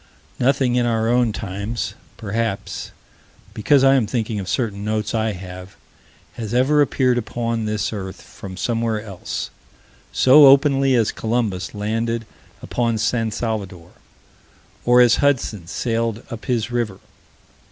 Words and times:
Nothing 0.39 0.77
in 0.77 0.87
our 0.87 1.09
own 1.09 1.31
times 1.31 1.93
perhaps 2.17 2.89
because 3.53 3.83
I 3.83 3.93
am 3.93 4.07
thinking 4.07 4.39
of 4.39 4.49
certain 4.49 4.83
notes 4.83 5.13
I 5.13 5.33
have 5.33 5.75
has 6.33 6.55
ever 6.55 6.81
appeared 6.81 7.19
upon 7.19 7.65
this 7.65 7.93
earth, 7.93 8.19
from 8.19 8.57
somewhere 8.57 8.99
else, 8.99 9.51
so 10.11 10.47
openly 10.47 10.95
as 10.95 11.11
Columbus 11.11 11.75
landed 11.75 12.25
upon 12.63 12.97
San 12.97 13.29
Salvador, 13.29 13.91
or 14.85 15.01
as 15.01 15.17
Hudson 15.17 15.67
sailed 15.67 16.23
up 16.31 16.45
his 16.45 16.71
river. 16.71 16.97